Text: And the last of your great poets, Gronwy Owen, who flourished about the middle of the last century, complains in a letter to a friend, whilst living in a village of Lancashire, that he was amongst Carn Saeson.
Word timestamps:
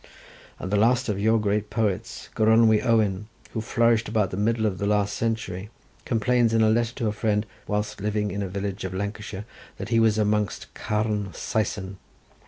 And 0.57 0.71
the 0.71 0.77
last 0.77 1.09
of 1.09 1.19
your 1.19 1.37
great 1.39 1.69
poets, 1.69 2.29
Gronwy 2.33 2.81
Owen, 2.81 3.27
who 3.51 3.61
flourished 3.61 4.09
about 4.09 4.31
the 4.31 4.35
middle 4.35 4.65
of 4.65 4.79
the 4.79 4.87
last 4.87 5.13
century, 5.15 5.69
complains 6.05 6.55
in 6.55 6.63
a 6.63 6.71
letter 6.71 6.95
to 6.95 7.07
a 7.07 7.11
friend, 7.11 7.45
whilst 7.67 8.01
living 8.01 8.31
in 8.31 8.41
a 8.41 8.49
village 8.49 8.83
of 8.83 8.95
Lancashire, 8.95 9.45
that 9.77 9.89
he 9.89 9.99
was 9.99 10.17
amongst 10.17 10.73
Carn 10.73 11.29
Saeson. 11.33 11.97